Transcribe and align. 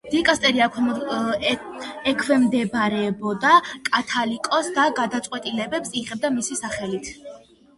დიკასტერია 0.11 0.67
ექვემდებარებოდა 2.11 3.53
კათალიკოსს 3.91 4.75
და 4.79 4.87
გადაწყვეტილებებს 5.01 5.97
იღებდა 6.03 6.33
მისი 6.41 6.59
სახელით. 6.65 7.17